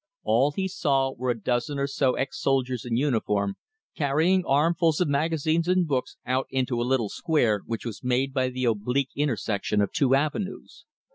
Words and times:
All 0.23 0.49
he 0.53 0.67
saw 0.67 1.11
were 1.13 1.29
a 1.29 1.39
dozen 1.39 1.77
or 1.77 1.85
so 1.85 2.15
ex 2.15 2.41
soldiers 2.41 2.85
in 2.85 2.97
uniform 2.97 3.57
carrying 3.95 4.43
armfuls 4.47 4.99
of 4.99 5.07
magazines 5.07 5.67
and 5.67 5.87
books 5.87 6.17
out 6.25 6.47
into 6.49 6.81
a 6.81 6.89
little 6.89 7.09
square, 7.09 7.61
which 7.67 7.85
was 7.85 8.03
made 8.03 8.33
by 8.33 8.49
the 8.49 8.65
oblique 8.65 9.11
intersection 9.15 9.79
of 9.79 9.91
two 9.91 10.15
avenues. 10.15 10.85